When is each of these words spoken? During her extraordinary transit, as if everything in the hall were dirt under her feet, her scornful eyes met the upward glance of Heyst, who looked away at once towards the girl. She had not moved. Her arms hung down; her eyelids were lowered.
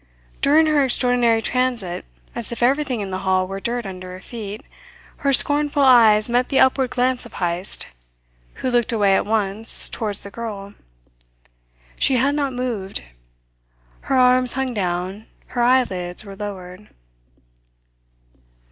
During 0.41 0.65
her 0.65 0.83
extraordinary 0.83 1.43
transit, 1.43 2.05
as 2.33 2.51
if 2.51 2.63
everything 2.63 3.01
in 3.01 3.11
the 3.11 3.19
hall 3.19 3.45
were 3.45 3.59
dirt 3.59 3.85
under 3.85 4.13
her 4.13 4.19
feet, 4.19 4.63
her 5.17 5.31
scornful 5.31 5.83
eyes 5.83 6.27
met 6.27 6.49
the 6.49 6.59
upward 6.59 6.89
glance 6.89 7.23
of 7.23 7.33
Heyst, 7.33 7.85
who 8.55 8.71
looked 8.71 8.91
away 8.91 9.15
at 9.15 9.27
once 9.27 9.87
towards 9.87 10.23
the 10.23 10.31
girl. 10.31 10.73
She 11.97 12.15
had 12.15 12.33
not 12.33 12.51
moved. 12.51 13.03
Her 13.99 14.17
arms 14.17 14.53
hung 14.53 14.73
down; 14.73 15.27
her 15.49 15.61
eyelids 15.61 16.25
were 16.25 16.35
lowered. 16.35 16.89